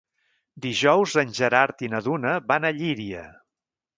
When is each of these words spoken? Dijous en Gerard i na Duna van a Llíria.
Dijous 0.65 1.17
en 1.23 1.35
Gerard 1.41 1.85
i 1.87 1.91
na 1.95 2.01
Duna 2.07 2.33
van 2.53 2.65
a 2.71 2.75
Llíria. 2.81 3.27